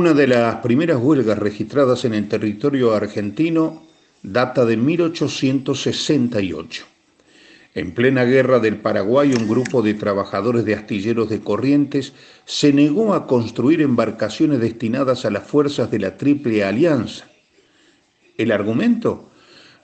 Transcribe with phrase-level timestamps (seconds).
[0.00, 3.82] Una de las primeras huelgas registradas en el territorio argentino
[4.22, 6.86] data de 1868.
[7.74, 12.14] En plena guerra del Paraguay, un grupo de trabajadores de astilleros de Corrientes
[12.46, 17.28] se negó a construir embarcaciones destinadas a las fuerzas de la Triple Alianza.
[18.38, 19.28] ¿El argumento?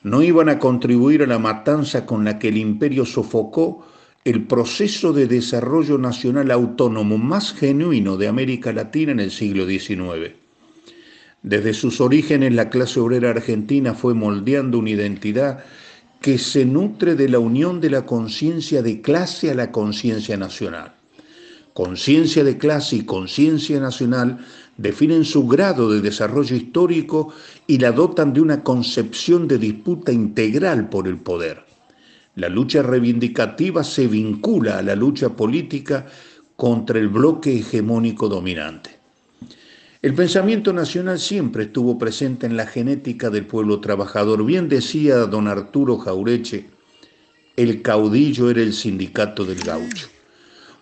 [0.02, 3.87] No iban a contribuir a la matanza con la que el imperio sofocó
[4.27, 10.35] el proceso de desarrollo nacional autónomo más genuino de América Latina en el siglo XIX.
[11.45, 15.60] Desde sus orígenes la clase obrera argentina fue moldeando una identidad
[16.21, 20.97] que se nutre de la unión de la conciencia de clase a la conciencia nacional.
[21.73, 24.45] Conciencia de clase y conciencia nacional
[24.77, 27.32] definen su grado de desarrollo histórico
[27.69, 31.66] y la dotan de una concepción de disputa integral por el poder.
[32.37, 36.04] La lucha reivindicativa se vincula a la lucha política
[36.54, 38.90] contra el bloque hegemónico dominante.
[40.02, 44.45] El pensamiento nacional siempre estuvo presente en la genética del pueblo trabajador.
[44.45, 46.66] Bien decía don Arturo Jaureche,
[47.57, 50.09] el caudillo era el sindicato del gaucho.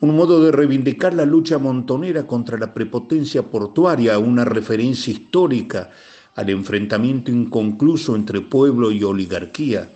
[0.01, 5.89] Un modo de reivindicar la lucha montonera contra la prepotencia portuaria, una referencia histórica
[6.35, 9.89] al enfrentamiento inconcluso entre pueblo y oligarquía.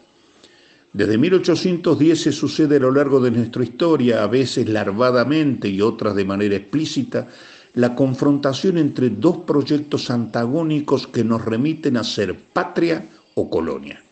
[0.98, 6.16] Desde 1810 se sucede a lo largo de nuestra historia, a veces larvadamente y otras
[6.16, 7.28] de manera explícita,
[7.74, 14.02] la confrontación entre dos proyectos antagónicos que nos remiten a ser patria o colonia.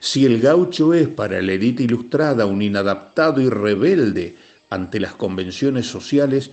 [0.00, 4.34] Si el gaucho es para la élite ilustrada un inadaptado y rebelde
[4.70, 6.50] ante las convenciones sociales,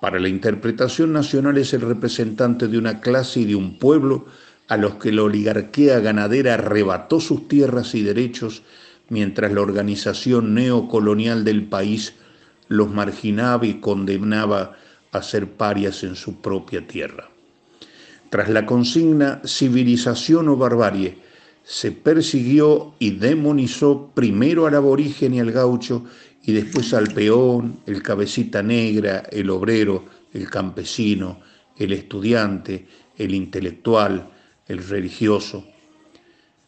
[0.00, 4.26] para la interpretación nacional es el representante de una clase y de un pueblo
[4.68, 8.62] a los que la oligarquía ganadera arrebató sus tierras y derechos
[9.08, 12.14] mientras la organización neocolonial del país
[12.68, 14.76] los marginaba y condenaba
[15.10, 17.30] a ser parias en su propia tierra.
[18.28, 21.16] Tras la consigna civilización o barbarie,
[21.64, 26.04] se persiguió y demonizó primero al aborigen y al gaucho
[26.42, 31.40] y después al peón, el cabecita negra, el obrero, el campesino,
[31.76, 32.86] el estudiante,
[33.16, 34.30] el intelectual,
[34.68, 35.64] el religioso.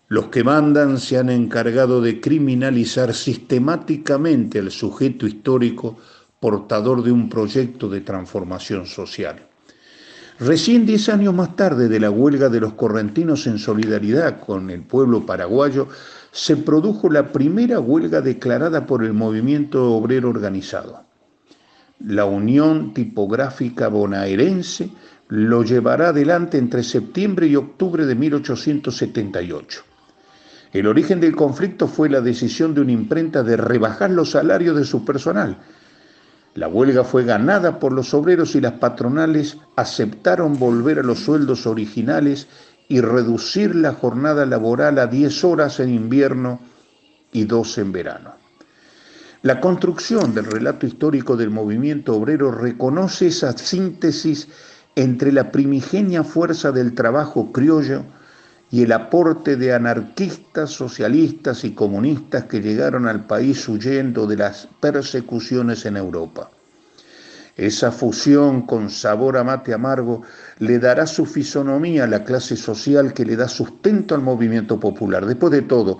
[0.08, 5.98] Los que mandan se han encargado de criminalizar sistemáticamente al sujeto histórico
[6.40, 9.46] portador de un proyecto de transformación social.
[10.40, 14.80] Recién diez años más tarde de la huelga de los correntinos en solidaridad con el
[14.80, 15.88] pueblo paraguayo,
[16.32, 21.04] se produjo la primera huelga declarada por el movimiento obrero organizado.
[21.98, 24.90] La Unión Tipográfica Bonaerense
[25.30, 29.82] lo llevará adelante entre septiembre y octubre de 1878.
[30.72, 34.84] El origen del conflicto fue la decisión de una imprenta de rebajar los salarios de
[34.84, 35.58] su personal,
[36.54, 41.66] la huelga fue ganada por los obreros y las patronales aceptaron volver a los sueldos
[41.66, 42.48] originales
[42.88, 46.60] y reducir la jornada laboral a 10 horas en invierno
[47.32, 48.34] y 12 en verano.
[49.42, 54.48] La construcción del relato histórico del movimiento obrero reconoce esa síntesis
[54.96, 58.04] entre la primigenia fuerza del trabajo criollo
[58.70, 64.68] y el aporte de anarquistas, socialistas y comunistas que llegaron al país huyendo de las
[64.80, 66.50] persecuciones en Europa.
[67.56, 70.22] Esa fusión con sabor a mate amargo
[70.60, 75.26] le dará su fisonomía a la clase social que le da sustento al movimiento popular.
[75.26, 75.98] Después de todo,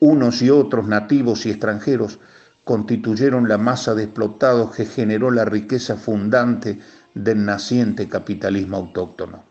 [0.00, 2.20] unos y otros, nativos y extranjeros,
[2.64, 6.78] constituyeron la masa de explotados que generó la riqueza fundante
[7.14, 9.44] del naciente capitalismo autóctono.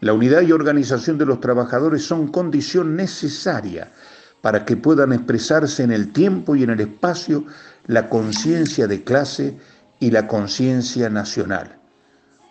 [0.00, 3.92] La unidad y organización de los trabajadores son condición necesaria
[4.40, 7.44] para que puedan expresarse en el tiempo y en el espacio
[7.86, 9.58] la conciencia de clase
[10.00, 11.76] y la conciencia nacional,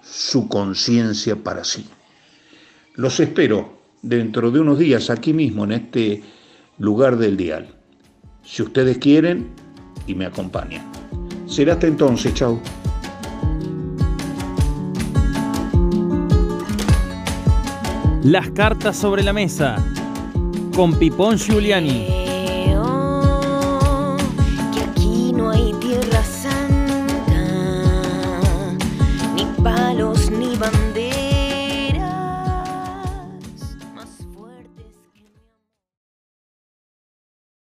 [0.01, 1.89] su conciencia para sí.
[2.95, 6.23] Los espero dentro de unos días aquí mismo en este
[6.77, 7.75] lugar del dial.
[8.43, 9.49] Si ustedes quieren
[10.07, 10.89] y me acompañan.
[11.47, 12.61] Será hasta entonces, chao.
[18.23, 19.83] Las cartas sobre la mesa
[20.75, 22.20] con Pipón Giuliani.